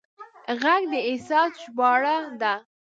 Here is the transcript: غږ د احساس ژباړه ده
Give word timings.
غږ 0.61 0.81
د 0.91 0.93
احساس 1.09 1.51
ژباړه 1.63 2.17
ده 2.41 2.53